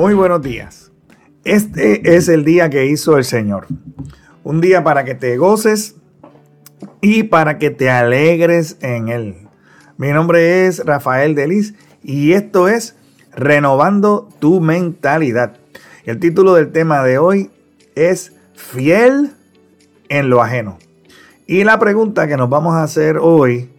Muy 0.00 0.14
buenos 0.14 0.40
días. 0.40 0.92
Este 1.44 2.16
es 2.16 2.28
el 2.28 2.42
día 2.42 2.70
que 2.70 2.86
hizo 2.86 3.18
el 3.18 3.24
Señor. 3.24 3.66
Un 4.44 4.62
día 4.62 4.82
para 4.82 5.04
que 5.04 5.14
te 5.14 5.36
goces 5.36 5.94
y 7.02 7.24
para 7.24 7.58
que 7.58 7.68
te 7.68 7.90
alegres 7.90 8.78
en 8.80 9.08
Él. 9.10 9.46
Mi 9.98 10.08
nombre 10.08 10.66
es 10.66 10.82
Rafael 10.86 11.34
Delis 11.34 11.74
y 12.02 12.32
esto 12.32 12.66
es 12.66 12.96
Renovando 13.36 14.26
tu 14.38 14.62
mentalidad. 14.62 15.58
El 16.06 16.18
título 16.18 16.54
del 16.54 16.72
tema 16.72 17.04
de 17.04 17.18
hoy 17.18 17.50
es 17.94 18.32
Fiel 18.54 19.32
en 20.08 20.30
lo 20.30 20.40
ajeno. 20.40 20.78
Y 21.46 21.64
la 21.64 21.78
pregunta 21.78 22.26
que 22.26 22.38
nos 22.38 22.48
vamos 22.48 22.72
a 22.74 22.84
hacer 22.84 23.18
hoy 23.18 23.70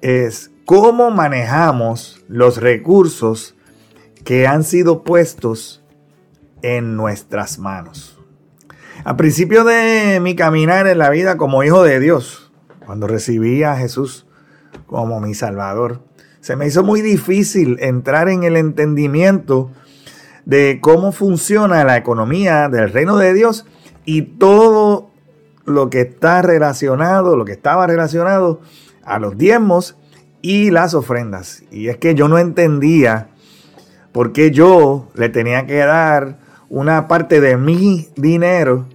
es 0.00 0.50
cómo 0.64 1.10
manejamos 1.10 2.24
los 2.26 2.56
recursos 2.56 3.55
que 4.26 4.48
han 4.48 4.64
sido 4.64 5.04
puestos 5.04 5.84
en 6.60 6.96
nuestras 6.96 7.60
manos. 7.60 8.18
Al 9.04 9.14
principio 9.14 9.62
de 9.62 10.18
mi 10.20 10.34
caminar 10.34 10.88
en 10.88 10.98
la 10.98 11.10
vida 11.10 11.36
como 11.36 11.62
hijo 11.62 11.84
de 11.84 12.00
Dios, 12.00 12.50
cuando 12.84 13.06
recibí 13.06 13.62
a 13.62 13.76
Jesús 13.76 14.26
como 14.86 15.20
mi 15.20 15.32
Salvador, 15.32 16.02
se 16.40 16.56
me 16.56 16.66
hizo 16.66 16.82
muy 16.82 17.02
difícil 17.02 17.76
entrar 17.78 18.28
en 18.28 18.42
el 18.42 18.56
entendimiento 18.56 19.70
de 20.44 20.80
cómo 20.82 21.12
funciona 21.12 21.84
la 21.84 21.96
economía 21.96 22.68
del 22.68 22.92
reino 22.92 23.18
de 23.18 23.32
Dios 23.32 23.64
y 24.04 24.22
todo 24.22 25.08
lo 25.64 25.88
que 25.88 26.00
está 26.00 26.42
relacionado, 26.42 27.36
lo 27.36 27.44
que 27.44 27.52
estaba 27.52 27.86
relacionado 27.86 28.60
a 29.04 29.20
los 29.20 29.38
diezmos 29.38 29.96
y 30.42 30.72
las 30.72 30.94
ofrendas. 30.94 31.62
Y 31.70 31.90
es 31.90 31.98
que 31.98 32.16
yo 32.16 32.26
no 32.26 32.38
entendía 32.38 33.30
porque 34.16 34.50
yo 34.50 35.10
le 35.14 35.28
tenía 35.28 35.66
que 35.66 35.76
dar 35.76 36.38
una 36.70 37.06
parte 37.06 37.38
de 37.42 37.58
mi 37.58 38.08
dinero 38.16 38.86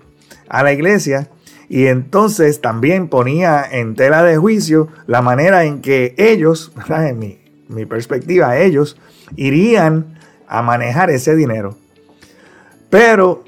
a 0.50 0.64
la 0.64 0.74
iglesia 0.74 1.30
y 1.70 1.86
entonces 1.86 2.60
también 2.60 3.08
ponía 3.08 3.64
en 3.70 3.94
tela 3.94 4.24
de 4.24 4.38
juicio 4.38 4.88
la 5.06 5.22
manera 5.22 5.64
en 5.64 5.82
que 5.82 6.16
ellos, 6.18 6.72
en 6.90 7.20
mi, 7.20 7.40
mi 7.68 7.86
perspectiva, 7.86 8.58
ellos 8.58 8.98
irían 9.36 10.18
a 10.48 10.64
manejar 10.64 11.12
ese 11.12 11.36
dinero. 11.36 11.78
Pero 12.90 13.44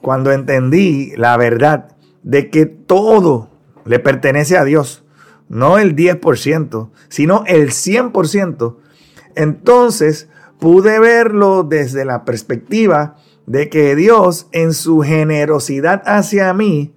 cuando 0.00 0.32
entendí 0.32 1.12
la 1.14 1.36
verdad 1.36 1.94
de 2.22 2.48
que 2.48 2.64
todo 2.64 3.50
le 3.84 3.98
pertenece 3.98 4.56
a 4.56 4.64
Dios, 4.64 5.04
no 5.50 5.76
el 5.76 5.94
10%, 5.94 6.88
sino 7.10 7.44
el 7.46 7.68
100%, 7.68 8.76
entonces 9.36 10.28
pude 10.58 10.98
verlo 10.98 11.62
desde 11.62 12.04
la 12.04 12.24
perspectiva 12.24 13.16
de 13.46 13.68
que 13.68 13.96
Dios 13.96 14.48
en 14.52 14.74
su 14.74 15.00
generosidad 15.00 16.02
hacia 16.04 16.52
mí 16.52 16.94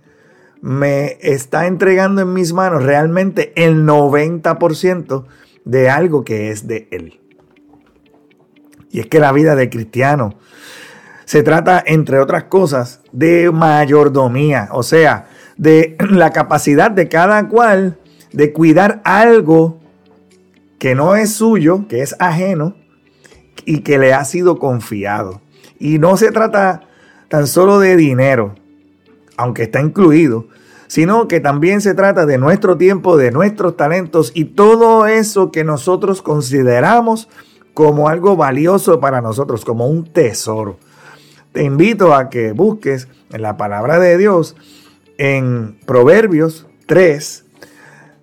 me 0.62 1.17
está 1.22 1.66
entregando 1.66 2.22
en 2.22 2.34
mis 2.34 2.54
manos 2.54 2.84
realmente 2.84 3.54
el 3.56 3.86
90% 3.86 5.26
de 5.66 5.89
algo 5.89 6.23
que 6.23 6.52
es 6.52 6.67
de 6.67 6.88
Él. 6.92 7.20
Y 8.92 9.00
es 9.00 9.08
que 9.08 9.20
la 9.20 9.32
vida 9.32 9.56
de 9.56 9.70
cristiano 9.70 10.36
se 11.26 11.44
trata, 11.44 11.82
entre 11.86 12.20
otras 12.20 12.45
cosas, 12.45 13.00
de 13.14 13.50
mayordomía, 13.52 14.67
o 14.72 14.84
sea, 14.84 15.30
de 15.56 15.95
la 16.09 16.32
capacidad 16.32 16.92
de 16.92 17.08
cada 17.08 17.48
cual 17.48 17.98
de 18.34 18.52
cuidar 18.52 19.02
algo 19.06 19.80
que 20.78 20.95
no 20.95 21.16
es 21.16 21.34
suyo, 21.34 21.88
que 21.88 22.02
es 22.02 22.16
ajeno, 22.20 22.76
y 23.66 23.80
que 23.80 23.98
le 23.98 24.14
ha 24.14 24.26
sido 24.26 24.59
confiado. 24.59 25.42
Y 25.80 26.00
no 26.00 26.17
se 26.17 26.32
trata 26.32 26.83
tan 27.27 27.48
solo 27.48 27.80
de 27.80 27.95
dinero, 27.95 28.55
aunque 29.38 29.64
está 29.64 29.82
incluido, 29.82 30.48
sino 30.88 31.27
que 31.30 31.39
también 31.39 31.80
se 31.80 31.94
trata 31.94 32.26
de 32.26 32.38
nuestro 32.38 32.77
tiempo, 32.77 33.16
de 33.16 33.32
nuestros 33.32 33.77
talentos 33.77 34.32
y 34.36 34.45
todo 34.45 35.08
eso 35.08 35.50
que 35.52 35.64
nosotros 35.64 36.21
consideramos 36.21 37.30
como 37.73 38.10
algo 38.10 38.36
valioso 38.36 39.00
para 39.00 39.21
nosotros, 39.21 39.64
como 39.64 39.88
un 39.88 40.04
tesoro. 40.04 40.77
Te 41.54 41.64
invito 41.64 42.14
a 42.14 42.30
que 42.30 42.52
busques 42.52 43.08
en 43.32 43.42
la 43.42 43.55
palabra 43.55 44.00
de 44.00 44.17
Dios 44.17 44.58
en 45.17 45.77
Proverbios 45.86 46.67
3, 46.88 47.45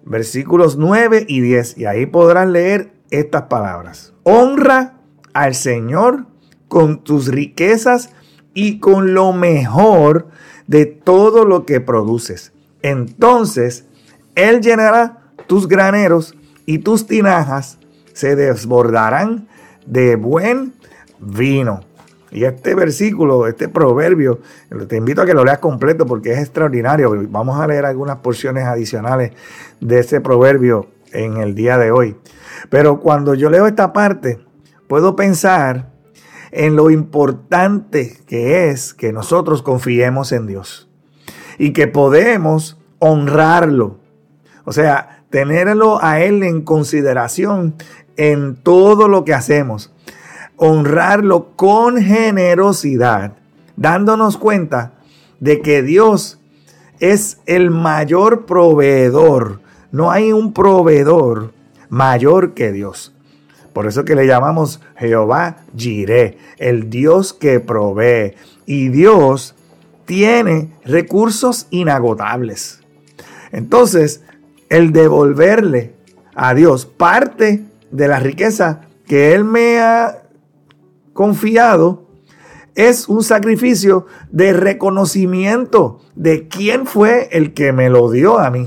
versículos 0.04 0.76
9 0.76 1.24
y 1.26 1.40
10, 1.40 1.78
y 1.78 1.86
ahí 1.86 2.06
podrás 2.06 2.48
leer 2.48 2.92
estas 3.10 3.42
palabras. 3.44 4.12
Honra 4.24 4.97
al 5.38 5.54
Señor 5.54 6.26
con 6.66 7.04
tus 7.04 7.28
riquezas 7.28 8.10
y 8.54 8.80
con 8.80 9.14
lo 9.14 9.32
mejor 9.32 10.26
de 10.66 10.84
todo 10.86 11.44
lo 11.44 11.64
que 11.64 11.80
produces. 11.80 12.52
Entonces 12.82 13.84
Él 14.34 14.60
llenará 14.60 15.30
tus 15.46 15.68
graneros 15.68 16.34
y 16.66 16.78
tus 16.78 17.06
tinajas 17.06 17.78
se 18.12 18.34
desbordarán 18.34 19.46
de 19.86 20.16
buen 20.16 20.74
vino. 21.20 21.80
Y 22.30 22.44
este 22.44 22.74
versículo, 22.74 23.46
este 23.46 23.68
proverbio, 23.68 24.40
te 24.88 24.96
invito 24.96 25.22
a 25.22 25.26
que 25.26 25.34
lo 25.34 25.44
leas 25.44 25.58
completo 25.58 26.04
porque 26.04 26.32
es 26.32 26.40
extraordinario. 26.40 27.14
Vamos 27.30 27.58
a 27.58 27.66
leer 27.66 27.86
algunas 27.86 28.16
porciones 28.16 28.64
adicionales 28.64 29.32
de 29.80 30.00
ese 30.00 30.20
proverbio 30.20 30.88
en 31.12 31.36
el 31.36 31.54
día 31.54 31.78
de 31.78 31.92
hoy. 31.92 32.16
Pero 32.70 33.00
cuando 33.00 33.34
yo 33.34 33.48
leo 33.48 33.66
esta 33.66 33.92
parte, 33.92 34.40
puedo 34.88 35.14
pensar 35.14 35.90
en 36.50 36.76
lo 36.76 36.90
importante 36.90 38.18
que 38.26 38.70
es 38.70 38.94
que 38.94 39.12
nosotros 39.12 39.62
confiemos 39.62 40.32
en 40.32 40.46
Dios 40.46 40.88
y 41.58 41.72
que 41.72 41.86
podemos 41.86 42.78
honrarlo. 42.98 43.98
O 44.64 44.72
sea, 44.72 45.24
tenerlo 45.30 46.02
a 46.02 46.20
Él 46.20 46.42
en 46.42 46.62
consideración 46.62 47.74
en 48.16 48.56
todo 48.56 49.08
lo 49.08 49.24
que 49.24 49.34
hacemos. 49.34 49.92
Honrarlo 50.56 51.54
con 51.54 51.98
generosidad, 51.98 53.34
dándonos 53.76 54.36
cuenta 54.36 54.94
de 55.38 55.60
que 55.60 55.82
Dios 55.82 56.40
es 56.98 57.38
el 57.46 57.70
mayor 57.70 58.46
proveedor. 58.46 59.60
No 59.92 60.10
hay 60.10 60.32
un 60.32 60.52
proveedor 60.52 61.52
mayor 61.88 62.54
que 62.54 62.72
Dios. 62.72 63.14
Por 63.78 63.86
eso 63.86 64.04
que 64.04 64.16
le 64.16 64.26
llamamos 64.26 64.80
Jehová 64.96 65.58
Jireh, 65.76 66.36
el 66.56 66.90
Dios 66.90 67.32
que 67.32 67.60
provee. 67.60 68.34
Y 68.66 68.88
Dios 68.88 69.54
tiene 70.04 70.72
recursos 70.84 71.68
inagotables. 71.70 72.80
Entonces, 73.52 74.24
el 74.68 74.90
devolverle 74.90 75.94
a 76.34 76.54
Dios 76.54 76.86
parte 76.86 77.66
de 77.92 78.08
la 78.08 78.18
riqueza 78.18 78.80
que 79.06 79.32
Él 79.32 79.44
me 79.44 79.78
ha 79.78 80.24
confiado 81.12 82.08
es 82.74 83.08
un 83.08 83.22
sacrificio 83.22 84.06
de 84.32 84.54
reconocimiento 84.54 86.00
de 86.16 86.48
quién 86.48 86.84
fue 86.84 87.28
el 87.30 87.54
que 87.54 87.72
me 87.72 87.90
lo 87.90 88.10
dio 88.10 88.40
a 88.40 88.50
mí. 88.50 88.66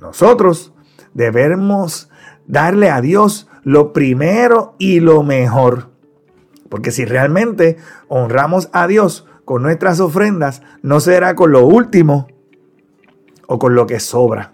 Nosotros 0.00 0.72
debemos 1.12 2.08
darle 2.46 2.88
a 2.88 3.02
Dios 3.02 3.46
lo 3.62 3.92
primero 3.92 4.74
y 4.78 5.00
lo 5.00 5.22
mejor. 5.22 5.90
Porque 6.68 6.92
si 6.92 7.04
realmente 7.04 7.76
honramos 8.08 8.68
a 8.72 8.86
Dios 8.86 9.26
con 9.44 9.62
nuestras 9.62 10.00
ofrendas, 10.00 10.62
no 10.82 11.00
será 11.00 11.34
con 11.34 11.52
lo 11.52 11.66
último 11.66 12.28
o 13.46 13.58
con 13.58 13.74
lo 13.74 13.86
que 13.86 13.98
sobra. 13.98 14.52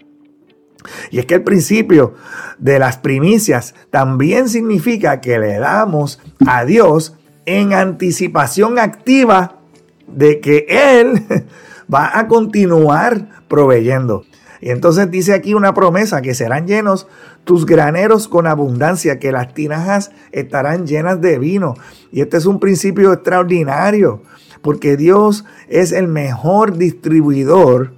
Y 1.11 1.19
es 1.19 1.25
que 1.25 1.35
el 1.35 1.43
principio 1.43 2.15
de 2.57 2.79
las 2.79 2.97
primicias 2.97 3.75
también 3.91 4.49
significa 4.49 5.21
que 5.21 5.37
le 5.37 5.59
damos 5.59 6.19
a 6.47 6.65
Dios 6.65 7.15
en 7.45 7.73
anticipación 7.73 8.79
activa 8.79 9.59
de 10.07 10.39
que 10.39 10.65
Él 10.69 11.23
va 11.93 12.17
a 12.17 12.27
continuar 12.27 13.43
proveyendo. 13.47 14.25
Y 14.59 14.71
entonces 14.71 15.11
dice 15.11 15.33
aquí 15.33 15.53
una 15.53 15.73
promesa 15.73 16.21
que 16.21 16.33
serán 16.33 16.67
llenos 16.67 17.07
tus 17.47 17.65
graneros 17.65 18.27
con 18.27 18.45
abundancia, 18.45 19.19
que 19.19 19.31
las 19.31 19.53
tinajas 19.53 20.11
estarán 20.33 20.85
llenas 20.85 21.21
de 21.21 21.39
vino. 21.39 21.75
Y 22.11 22.19
este 22.19 22.35
es 22.35 22.45
un 22.45 22.59
principio 22.59 23.13
extraordinario, 23.13 24.21
porque 24.61 24.97
Dios 24.97 25.45
es 25.69 25.93
el 25.93 26.09
mejor 26.09 26.77
distribuidor 26.77 27.93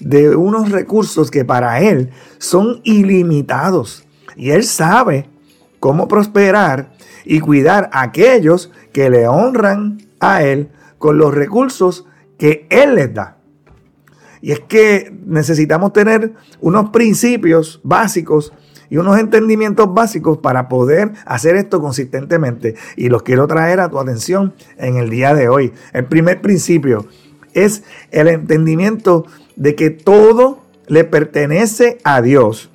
de 0.00 0.34
unos 0.34 0.70
recursos 0.70 1.30
que 1.30 1.44
para 1.44 1.82
Él 1.82 2.12
son 2.38 2.80
ilimitados. 2.82 4.06
Y 4.36 4.50
Él 4.52 4.64
sabe 4.64 5.28
cómo 5.78 6.08
prosperar 6.08 6.94
y 7.26 7.40
cuidar 7.40 7.90
a 7.92 8.00
aquellos 8.00 8.72
que 8.94 9.10
le 9.10 9.28
honran 9.28 9.98
a 10.18 10.42
Él 10.44 10.70
con 10.96 11.18
los 11.18 11.34
recursos 11.34 12.06
que 12.38 12.66
Él 12.70 12.94
les 12.94 13.12
da. 13.12 13.41
Y 14.42 14.52
es 14.52 14.60
que 14.60 15.14
necesitamos 15.24 15.92
tener 15.92 16.34
unos 16.60 16.90
principios 16.90 17.80
básicos 17.84 18.52
y 18.90 18.98
unos 18.98 19.18
entendimientos 19.18 19.94
básicos 19.94 20.38
para 20.38 20.68
poder 20.68 21.12
hacer 21.24 21.56
esto 21.56 21.80
consistentemente. 21.80 22.74
Y 22.96 23.08
los 23.08 23.22
quiero 23.22 23.46
traer 23.46 23.80
a 23.80 23.88
tu 23.88 23.98
atención 23.98 24.52
en 24.76 24.96
el 24.96 25.08
día 25.08 25.32
de 25.32 25.48
hoy. 25.48 25.72
El 25.94 26.04
primer 26.04 26.42
principio 26.42 27.06
es 27.54 27.84
el 28.10 28.28
entendimiento 28.28 29.24
de 29.56 29.74
que 29.76 29.90
todo 29.90 30.60
le 30.88 31.04
pertenece 31.04 31.98
a 32.04 32.20
Dios 32.20 32.70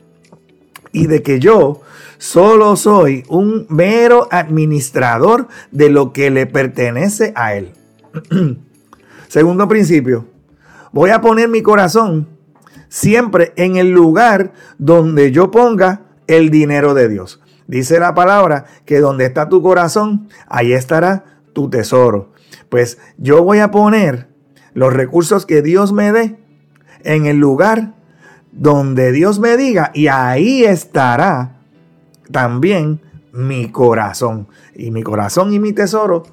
y 0.92 1.08
de 1.08 1.22
que 1.22 1.40
yo 1.40 1.82
solo 2.18 2.76
soy 2.78 3.24
un 3.28 3.68
mero 3.70 4.28
administrador 4.32 5.48
de 5.72 5.90
lo 5.90 6.14
que 6.14 6.32
le 6.32 6.48
pertenece 6.48 7.34
a 7.36 7.54
Él. 7.56 7.74
Segundo 9.28 9.68
principio, 9.68 10.26
voy 10.98 11.12
a 11.12 11.22
poner 11.22 11.48
mi 11.48 11.62
corazón 11.62 12.28
siempre 12.90 13.54
en 13.56 13.76
el 13.78 13.92
lugar 13.92 14.54
donde 14.80 15.32
yo 15.32 15.52
ponga 15.52 16.08
el 16.26 16.50
dinero 16.50 16.96
de 16.96 17.08
Dios. 17.08 17.40
Dice 17.68 18.00
la 18.00 18.16
palabra 18.16 18.66
que 18.84 19.00
donde 19.00 19.26
está 19.26 19.48
tu 19.48 19.62
corazón, 19.62 20.28
ahí 20.48 20.74
estará 20.74 21.24
tu 21.54 21.70
tesoro. 21.70 22.32
Pues 22.70 22.98
yo 23.20 23.44
voy 23.44 23.60
a 23.60 23.70
poner 23.70 24.28
los 24.74 24.92
recursos 24.92 25.46
que 25.46 25.62
Dios 25.62 25.94
me 25.94 26.12
dé 26.12 26.40
en 27.04 27.28
el 27.28 27.38
lugar 27.38 27.94
donde 28.52 29.12
Dios 29.12 29.38
me 29.38 29.56
diga 29.56 29.92
y 29.94 30.08
ahí 30.08 30.64
estará 30.64 31.60
también 32.32 33.02
mi 33.32 33.72
corazón. 33.72 34.48
Y 34.74 34.90
mi 34.90 35.04
corazón 35.04 35.54
y 35.54 35.60
mi 35.60 35.74
tesoro 35.74 36.24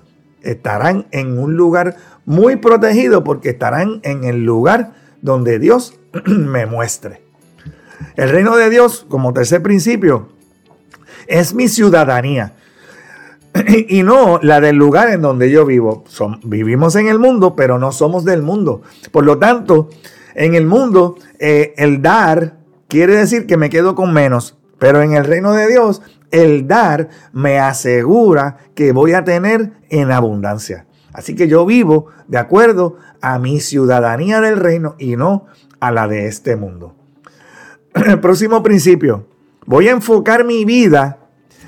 estarán 0.41 1.07
en 1.11 1.39
un 1.39 1.55
lugar 1.55 1.97
muy 2.27 2.57
protegido 2.57 3.25
porque 3.25 3.51
estarán 3.51 4.01
en 4.03 4.25
el 4.25 4.45
lugar 4.45 4.93
donde 5.23 5.59
Dios 5.59 5.99
me 6.27 6.67
muestre. 6.67 7.23
El 8.17 8.31
reino 8.31 8.57
de 8.57 8.71
Dios, 8.71 9.07
como 9.09 9.33
tercer 9.33 9.63
principio, 9.63 10.29
es 11.27 11.55
mi 11.55 11.69
ciudadanía. 11.69 12.55
Y 13.89 14.03
no 14.03 14.41
la 14.43 14.61
del 14.61 14.77
lugar 14.77 15.11
en 15.11 15.23
donde 15.23 15.51
yo 15.51 15.65
vivo. 15.65 16.05
vivimos 16.45 16.97
en 16.97 17.09
el 17.09 17.19
mundo, 17.19 17.55
pero 17.55 17.79
no 17.79 17.93
somos 17.93 18.25
del 18.25 18.43
mundo. 18.43 18.83
Por 19.13 19.25
lo 19.25 19.39
tanto, 19.39 19.89
en 20.35 20.55
el 20.55 20.67
mundo, 20.67 21.17
eh, 21.39 21.75
el 21.77 22.03
dar 22.03 22.57
quiere 22.89 23.17
decir 23.17 23.47
que 23.47 23.57
me 23.57 23.71
quedo 23.71 23.95
con 23.95 24.13
menos. 24.13 24.57
Pero 24.79 25.03
en 25.03 25.13
el 25.13 25.25
reino 25.25 25.53
de 25.53 25.69
Dios, 25.69 26.03
el 26.31 26.67
dar 26.67 27.09
me 27.33 27.59
asegura 27.61 28.59
que 28.75 28.93
voy 28.93 29.13
a 29.13 29.25
tener 29.25 29.73
en 29.89 30.11
abundancia. 30.11 30.87
Así 31.15 31.37
que 31.37 31.47
yo 31.47 31.65
vivo 31.65 32.09
de 32.27 32.39
acuerdo 32.39 32.97
a 33.23 33.39
mi 33.39 33.61
ciudadanía 33.61 34.41
del 34.41 34.59
reino 34.59 34.97
y 34.99 35.17
no 35.17 35.47
a 35.79 35.93
la 35.93 36.09
de 36.09 36.27
este 36.27 36.57
mundo. 36.57 36.97
El 37.95 38.19
próximo 38.21 38.63
principio. 38.63 39.29
Voy 39.65 39.89
a 39.89 39.93
enfocar 39.93 40.45
mi 40.45 40.65
vida 40.65 41.21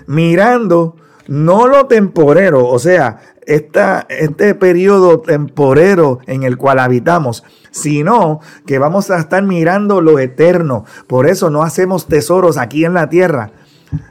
mirando 0.06 0.96
no 1.28 1.66
lo 1.66 1.87
temporero, 1.87 2.66
o 2.66 2.78
sea, 2.78 3.19
este 3.46 4.54
periodo 4.54 5.20
temporero 5.20 6.19
en 6.26 6.42
el 6.42 6.56
cual 6.56 6.78
habitamos, 6.81 7.44
sino 7.70 8.40
que 8.66 8.78
vamos 8.78 9.10
a 9.10 9.19
estar 9.19 9.42
mirando 9.44 10.00
lo 10.00 10.19
eterno. 10.19 10.84
Por 11.06 11.28
eso 11.28 11.50
no 11.50 11.62
hacemos 11.62 12.06
tesoros 12.06 12.58
aquí 12.58 12.84
en 12.84 12.94
la 12.94 13.08
tierra, 13.08 13.52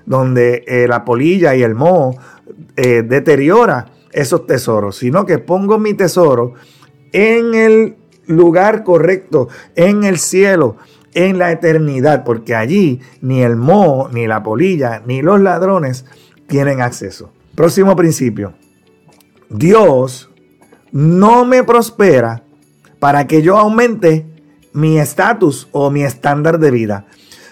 donde 0.05 0.63
eh, 0.67 0.87
la 0.87 1.03
polilla 1.05 1.55
y 1.55 1.63
el 1.63 1.75
moho 1.75 2.15
eh, 2.75 3.03
deteriora 3.03 3.87
esos 4.15 4.47
tesoros, 4.47 4.95
sino 4.95 5.25
que 5.25 5.39
pongo 5.39 5.77
mi 5.77 5.93
tesoro 5.93 6.53
en 7.11 7.53
el 7.53 7.97
lugar 8.27 8.83
correcto, 8.83 9.49
en 9.75 10.05
el 10.05 10.17
cielo, 10.17 10.77
en 11.13 11.37
la 11.37 11.51
eternidad, 11.51 12.23
porque 12.23 12.55
allí 12.55 13.01
ni 13.21 13.41
el 13.41 13.57
moho, 13.57 14.09
ni 14.09 14.25
la 14.25 14.41
polilla, 14.41 15.03
ni 15.05 15.21
los 15.21 15.41
ladrones 15.41 16.05
tienen 16.47 16.81
acceso. 16.81 17.31
Próximo 17.55 17.95
principio. 17.95 18.53
Dios 19.49 20.29
no 20.91 21.45
me 21.45 21.63
prospera 21.63 22.43
para 22.99 23.27
que 23.27 23.41
yo 23.41 23.57
aumente 23.57 24.25
mi 24.71 24.97
estatus 24.97 25.67
o 25.73 25.91
mi 25.91 26.03
estándar 26.03 26.59
de 26.59 26.71
vida, 26.71 27.05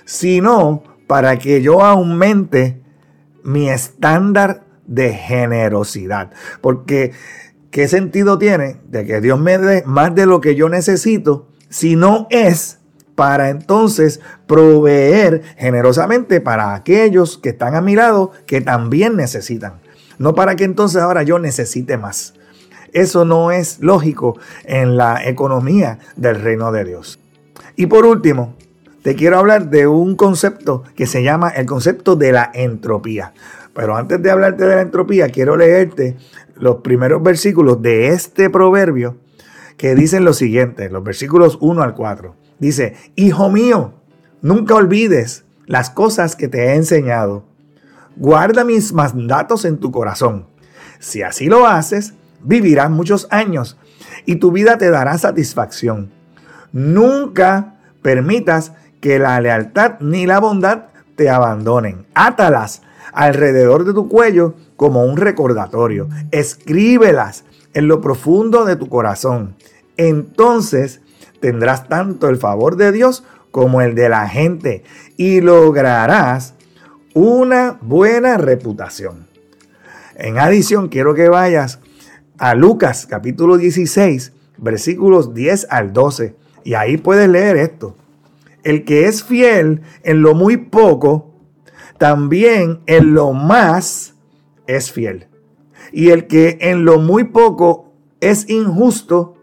sino 0.06 0.84
para 1.08 1.38
que 1.38 1.62
yo 1.62 1.84
aumente 1.84 2.82
mi 3.44 3.70
estándar 3.70 4.64
de 4.86 5.14
generosidad. 5.14 6.32
Porque, 6.62 7.12
¿qué 7.72 7.88
sentido 7.88 8.38
tiene 8.38 8.78
de 8.88 9.06
que 9.06 9.22
Dios 9.22 9.40
me 9.40 9.58
dé 9.58 9.84
más 9.86 10.14
de 10.16 10.26
lo 10.26 10.42
que 10.42 10.56
yo 10.56 10.70
necesito 10.70 11.48
si 11.70 11.96
no 11.96 12.28
es 12.30 12.80
para 13.16 13.50
entonces 13.50 14.20
proveer 14.48 15.44
generosamente 15.58 16.42
para 16.42 16.74
aquellos 16.74 17.38
que 17.38 17.50
están 17.50 17.76
a 17.76 17.82
mi 17.82 17.96
lado 17.96 18.32
que 18.46 18.62
también 18.62 19.16
necesitan? 19.16 19.82
No 20.18 20.36
para 20.36 20.56
que 20.56 20.64
entonces 20.64 21.02
ahora 21.02 21.24
yo 21.24 21.40
necesite 21.40 21.98
más. 21.98 22.34
Eso 22.94 23.26
no 23.26 23.52
es 23.52 23.80
lógico 23.80 24.38
en 24.66 24.98
la 24.98 25.28
economía 25.28 25.98
del 26.16 26.40
reino 26.40 26.72
de 26.72 26.86
Dios. 26.86 27.20
Y 27.76 27.88
por 27.88 28.06
último, 28.06 28.56
te 29.02 29.16
quiero 29.16 29.40
hablar 29.40 29.70
de 29.70 29.88
un 29.88 30.16
concepto 30.16 30.84
que 30.96 31.08
se 31.08 31.24
llama 31.24 31.50
el 31.50 31.66
concepto 31.66 32.16
de 32.16 32.32
la 32.32 32.52
entropía. 32.54 33.34
Pero 33.74 33.96
antes 33.96 34.22
de 34.22 34.32
hablarte 34.32 34.66
de 34.66 34.76
la 34.76 34.82
entropía, 34.82 35.30
quiero 35.30 35.56
leerte 35.56 36.18
los 36.56 36.78
primeros 36.78 37.24
versículos 37.24 37.82
de 37.82 38.10
este 38.10 38.50
proverbio 38.50 39.18
que 39.78 39.96
dicen 39.96 40.24
lo 40.24 40.34
siguiente, 40.34 40.90
los 40.90 41.04
versículos 41.04 41.58
1 41.60 41.82
al 41.82 41.96
4. 41.96 42.36
Dice, 42.60 42.96
Hijo 43.16 43.50
mío, 43.50 43.94
nunca 44.42 44.76
olvides 44.76 45.46
las 45.66 45.90
cosas 45.90 46.36
que 46.36 46.48
te 46.48 46.66
he 46.66 46.76
enseñado 46.76 47.46
Guarda 48.16 48.64
mis 48.64 48.94
mandatos 48.94 49.66
en 49.66 49.78
tu 49.80 49.92
corazón. 49.92 50.46
Si 51.00 51.24
así 51.24 51.48
lo 51.48 51.66
haces, 51.66 52.14
vivirás 52.44 52.92
muchos 52.92 53.28
años 53.32 53.78
y 54.26 54.36
tu 54.36 54.52
vida 54.52 54.78
te 54.78 54.92
dará 54.92 55.18
satisfacción. 55.18 56.12
Nunca 56.72 57.76
permitas 58.02 58.74
que 59.02 59.18
la 59.20 59.40
lealtad 59.42 60.00
ni 60.00 60.28
la 60.28 60.40
bondad 60.40 60.86
te 61.16 61.30
abandonen. 61.30 62.06
Átalas 62.14 62.84
alrededor 63.12 63.86
de 63.86 63.94
tu 63.94 64.08
cuello 64.08 64.56
como 64.76 65.04
un 65.04 65.18
recordatorio. 65.18 66.10
Escríbelas 66.32 67.44
en 67.74 67.88
lo 67.88 68.02
profundo 68.02 68.66
de 68.66 68.76
tu 68.76 68.88
corazón. 68.88 69.56
Entonces 69.98 71.02
tendrás 71.40 71.90
tanto 71.90 72.30
el 72.30 72.38
favor 72.38 72.78
de 72.78 72.92
Dios 72.92 73.24
como 73.52 73.82
el 73.82 73.96
de 73.96 74.10
la 74.10 74.28
gente 74.28 74.84
y 75.18 75.42
lograrás 75.42 76.56
una 77.14 77.78
buena 77.82 78.38
reputación. 78.38 79.28
En 80.16 80.40
adición, 80.40 80.90
quiero 80.90 81.14
que 81.14 81.30
vayas 81.30 81.80
a 82.38 82.56
Lucas 82.56 83.06
capítulo 83.08 83.58
16, 83.58 84.34
versículos 84.58 85.34
10 85.34 85.68
al 85.70 85.94
12, 85.94 86.36
y 86.64 86.74
ahí 86.74 86.98
puedes 86.98 87.30
leer 87.30 87.58
esto. 87.58 87.96
El 88.64 88.86
que 88.86 89.08
es 89.08 89.24
fiel 89.24 89.82
en 90.04 90.22
lo 90.22 90.34
muy 90.34 90.58
poco, 90.58 91.33
también 92.04 92.82
en 92.86 93.14
lo 93.14 93.32
más 93.32 94.16
es 94.68 94.92
fiel. 94.92 95.30
Y 95.94 96.10
el 96.10 96.28
que 96.28 96.58
en 96.60 96.84
lo 96.84 97.00
muy 97.00 97.24
poco 97.24 97.94
es 98.20 98.50
injusto, 98.50 99.38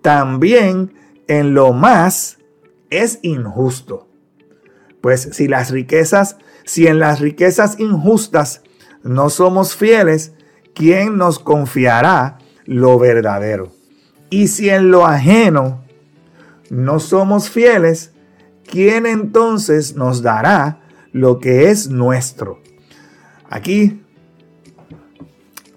también 0.00 0.94
en 1.26 1.52
lo 1.52 1.74
más 1.74 2.38
es 2.88 3.18
injusto. 3.20 4.08
Pues 5.02 5.28
si 5.32 5.48
las 5.48 5.70
riquezas 5.70 6.38
si 6.64 6.86
en 6.86 6.98
las 6.98 7.20
riquezas 7.20 7.78
injustas 7.78 8.62
no 9.02 9.28
somos 9.28 9.76
fieles, 9.76 10.32
¿quién 10.74 11.18
nos 11.18 11.38
confiará 11.38 12.38
lo 12.64 12.98
verdadero? 12.98 13.70
Y 14.30 14.48
si 14.48 14.70
en 14.70 14.90
lo 14.90 15.04
ajeno 15.04 15.84
no 16.70 17.00
somos 17.00 17.50
fieles, 17.50 18.12
¿quién 18.64 19.04
entonces 19.04 19.94
nos 19.94 20.22
dará 20.22 20.87
lo 21.12 21.38
que 21.38 21.70
es 21.70 21.88
nuestro? 21.88 22.60
Aquí 23.50 24.02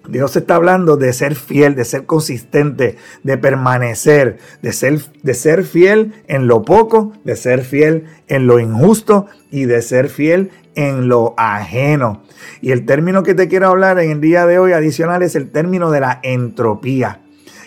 Dios 0.08 0.36
está 0.36 0.56
hablando 0.56 0.96
de 0.96 1.12
ser 1.12 1.36
fiel, 1.36 1.74
de 1.74 1.84
ser 1.84 2.06
consistente, 2.06 2.96
de 3.22 3.38
permanecer, 3.38 4.38
de 4.60 4.72
ser, 4.72 5.00
de 5.22 5.34
ser 5.34 5.64
fiel 5.64 6.12
en 6.26 6.48
lo 6.48 6.62
poco, 6.62 7.12
de 7.24 7.36
ser 7.36 7.62
fiel 7.62 8.06
en 8.28 8.46
lo 8.46 8.58
injusto 8.58 9.26
y 9.50 9.64
de 9.64 9.80
ser 9.80 10.08
fiel 10.08 10.50
en 10.74 11.08
lo 11.08 11.34
ajeno. 11.36 12.24
Y 12.60 12.72
el 12.72 12.84
término 12.84 13.22
que 13.22 13.34
te 13.34 13.48
quiero 13.48 13.68
hablar 13.68 13.98
en 14.00 14.10
el 14.10 14.20
día 14.20 14.44
de 14.46 14.58
hoy 14.58 14.72
adicional 14.72 15.22
es 15.22 15.36
el 15.36 15.50
término 15.50 15.90
de 15.90 16.00
la 16.00 16.20
entropía. 16.22 17.20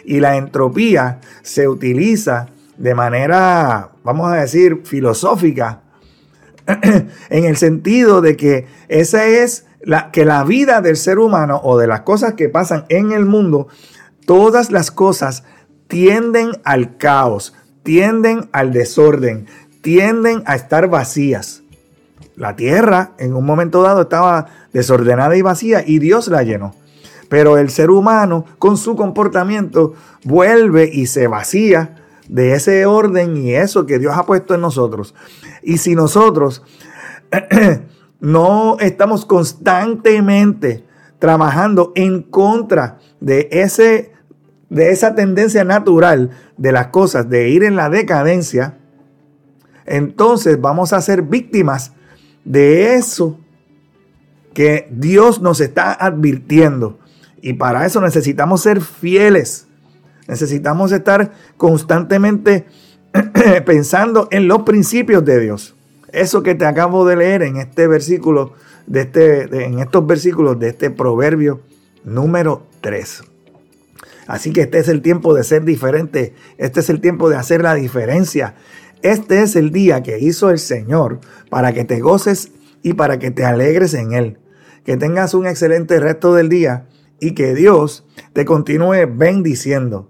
Y 0.04 0.20
la 0.20 0.36
entropía 0.38 1.22
se 1.42 1.68
utiliza 1.68 2.50
de 2.78 2.94
manera, 2.94 3.92
vamos 4.04 4.32
a 4.32 4.36
decir, 4.36 4.82
filosófica, 4.84 5.82
en 7.30 7.46
el 7.46 7.58
sentido 7.58 8.22
de 8.22 8.36
que 8.38 8.68
esa 8.88 9.26
es 9.26 9.66
la, 9.82 10.12
que 10.12 10.26
la 10.26 10.44
vida 10.44 10.82
del 10.82 10.98
ser 10.98 11.20
humano 11.20 11.62
o 11.64 11.78
de 11.78 11.88
las 11.88 12.02
cosas 12.02 12.34
que 12.34 12.50
pasan 12.50 12.86
en 12.90 13.12
el 13.12 13.26
mundo, 13.26 13.68
todas 14.26 14.72
las 14.72 14.92
cosas 14.92 15.44
tienden 15.88 16.52
al 16.64 16.98
caos, 16.98 17.54
tienden 17.84 18.50
al 18.52 18.74
desorden, 18.74 19.48
tienden 19.82 20.44
a 20.46 20.56
estar 20.56 20.90
vacías. 20.90 21.62
La 22.36 22.56
tierra 22.56 23.12
en 23.18 23.34
un 23.34 23.46
momento 23.46 23.82
dado 23.82 24.02
estaba 24.02 24.48
desordenada 24.74 25.38
y 25.38 25.42
vacía 25.42 25.84
y 25.86 26.00
Dios 26.00 26.28
la 26.28 26.44
llenó. 26.44 26.76
Pero 27.30 27.58
el 27.58 27.70
ser 27.70 27.90
humano 27.90 28.46
con 28.60 28.78
su 28.78 28.96
comportamiento 28.96 29.94
vuelve 30.24 30.90
y 30.92 31.08
se 31.08 31.28
vacía 31.28 32.05
de 32.30 32.54
ese 32.54 32.86
orden 32.86 33.38
y 33.38 33.54
eso 33.54 33.86
que 33.86 34.00
Dios 34.00 34.16
ha 34.16 34.26
puesto 34.26 34.56
en 34.56 34.62
nosotros. 34.62 35.14
Y 35.62 35.78
si 35.78 35.96
nosotros 35.96 36.64
no 38.20 38.78
estamos 38.80 39.26
constantemente 39.26 40.86
trabajando 41.20 41.92
en 41.96 42.22
contra 42.24 43.00
de, 43.20 43.48
ese, 43.52 44.14
de 44.70 44.92
esa 44.92 45.16
tendencia 45.16 45.64
natural 45.64 46.32
de 46.58 46.72
las 46.72 46.88
cosas, 46.88 47.30
de 47.30 47.50
ir 47.50 47.64
en 47.64 47.76
la 47.76 47.90
decadencia, 47.90 48.78
entonces 49.86 50.60
vamos 50.60 50.94
a 50.94 51.02
ser 51.02 51.22
víctimas 51.22 51.94
de 52.44 52.96
eso 52.96 53.40
que 54.54 54.88
Dios 54.92 55.42
nos 55.42 55.60
está 55.62 55.94
advirtiendo. 55.94 56.98
Y 57.42 57.54
para 57.54 57.86
eso 57.86 58.02
necesitamos 58.02 58.62
ser 58.62 58.82
fieles. 58.82 59.68
Necesitamos 60.28 60.92
estar 60.92 61.32
constantemente 61.58 62.66
pensando 63.66 64.28
en 64.32 64.48
los 64.48 64.64
principios 64.64 65.24
de 65.24 65.40
Dios. 65.40 65.76
Eso 66.12 66.44
que 66.44 66.56
te 66.56 66.66
acabo 66.66 67.06
de 67.06 67.18
leer 67.18 67.44
en 67.44 67.58
este 67.58 67.88
versículo, 67.88 68.54
de 68.88 69.02
este, 69.02 69.66
en 69.66 69.80
estos 69.80 70.06
versículos 70.08 70.60
de 70.60 70.70
este 70.70 70.90
proverbio 70.90 71.62
número 72.04 72.64
3. 72.82 73.24
Así 74.28 74.54
que 74.54 74.62
este 74.62 74.80
es 74.80 74.88
el 74.88 75.02
tiempo 75.02 75.34
de 75.34 75.44
ser 75.44 75.66
diferente. 75.66 76.34
Este 76.58 76.80
es 76.80 76.90
el 76.90 77.02
tiempo 77.02 77.30
de 77.30 77.36
hacer 77.36 77.62
la 77.62 77.76
diferencia. 77.76 78.56
Este 79.02 79.44
es 79.44 79.56
el 79.56 79.72
día 79.72 80.02
que 80.02 80.20
hizo 80.20 80.50
el 80.50 80.58
Señor 80.58 81.20
para 81.50 81.74
que 81.74 81.84
te 81.84 82.00
goces 82.00 82.52
y 82.82 82.94
para 82.94 83.20
que 83.20 83.32
te 83.32 83.46
alegres 83.46 83.94
en 83.94 84.14
Él. 84.14 84.40
Que 84.84 84.98
tengas 84.98 85.34
un 85.34 85.46
excelente 85.46 86.00
resto 86.00 86.34
del 86.34 86.50
día 86.50 86.88
y 87.20 87.32
que 87.34 87.54
Dios 87.54 88.06
te 88.34 88.46
continúe 88.46 89.08
bendiciendo. 89.08 90.10